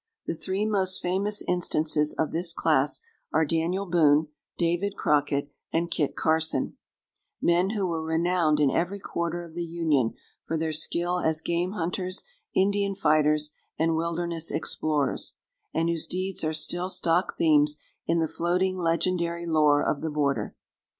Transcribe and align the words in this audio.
The 0.25 0.33
three 0.33 0.65
most 0.65 0.99
famous 0.99 1.43
instances 1.47 2.11
of 2.13 2.31
this 2.31 2.53
class 2.53 3.01
are 3.31 3.45
Daniel 3.45 3.85
Boone, 3.85 4.29
David 4.57 4.95
Crockett, 4.97 5.51
and 5.71 5.91
Kit 5.91 6.15
Carson: 6.15 6.75
men 7.39 7.69
who 7.75 7.85
were 7.85 8.03
renowned 8.03 8.59
in 8.59 8.71
every 8.71 8.99
quarter 8.99 9.43
of 9.43 9.53
the 9.53 9.63
Union 9.63 10.15
for 10.47 10.57
their 10.57 10.71
skill 10.73 11.19
as 11.19 11.39
game 11.39 11.73
hunters, 11.73 12.23
Indian 12.55 12.95
fighters, 12.95 13.53
and 13.77 13.95
wilderness 13.95 14.49
explorers, 14.49 15.35
and 15.71 15.87
whose 15.87 16.07
deeds 16.07 16.43
are 16.43 16.51
still 16.51 16.89
stock 16.89 17.37
themes 17.37 17.77
in 18.07 18.17
the 18.17 18.27
floating 18.27 18.79
legendary 18.79 19.45
lore 19.45 19.83
of 19.83 20.01
the 20.01 20.09
border. 20.09 20.55